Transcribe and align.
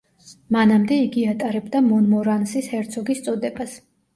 მანამდე 0.55 0.95
იგი 1.01 1.25
ატარებდა 1.33 1.83
მონმორანსის 1.91 2.73
ჰერცოგის 2.73 3.25
წოდებას. 3.29 3.79